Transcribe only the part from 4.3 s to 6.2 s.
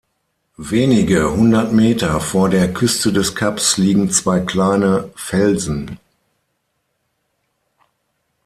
kleine Felsen.